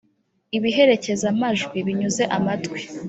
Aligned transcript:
ibiherekeza-majwi 0.57 1.77
binyuze 1.87 2.23
amatwi 2.37 2.79